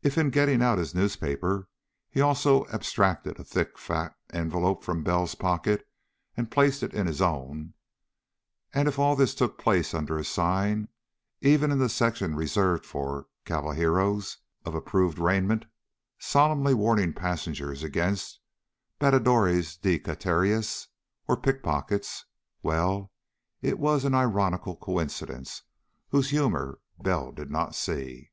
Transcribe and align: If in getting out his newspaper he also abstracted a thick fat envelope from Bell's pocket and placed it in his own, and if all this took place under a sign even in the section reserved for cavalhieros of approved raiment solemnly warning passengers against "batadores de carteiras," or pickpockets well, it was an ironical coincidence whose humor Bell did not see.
If 0.00 0.16
in 0.16 0.30
getting 0.30 0.62
out 0.62 0.78
his 0.78 0.94
newspaper 0.94 1.68
he 2.08 2.22
also 2.22 2.64
abstracted 2.68 3.38
a 3.38 3.44
thick 3.44 3.76
fat 3.76 4.14
envelope 4.32 4.82
from 4.82 5.02
Bell's 5.04 5.34
pocket 5.34 5.86
and 6.38 6.50
placed 6.50 6.82
it 6.82 6.94
in 6.94 7.06
his 7.06 7.20
own, 7.20 7.74
and 8.72 8.88
if 8.88 8.98
all 8.98 9.14
this 9.14 9.34
took 9.34 9.58
place 9.58 9.92
under 9.92 10.16
a 10.16 10.24
sign 10.24 10.88
even 11.42 11.70
in 11.70 11.76
the 11.78 11.90
section 11.90 12.34
reserved 12.34 12.86
for 12.86 13.26
cavalhieros 13.44 14.38
of 14.64 14.74
approved 14.74 15.18
raiment 15.18 15.66
solemnly 16.18 16.72
warning 16.72 17.12
passengers 17.12 17.82
against 17.82 18.40
"batadores 18.98 19.76
de 19.78 19.98
carteiras," 19.98 20.86
or 21.28 21.36
pickpockets 21.36 22.24
well, 22.62 23.12
it 23.60 23.78
was 23.78 24.06
an 24.06 24.14
ironical 24.14 24.76
coincidence 24.76 25.60
whose 26.08 26.30
humor 26.30 26.80
Bell 27.02 27.32
did 27.32 27.50
not 27.50 27.74
see. 27.74 28.30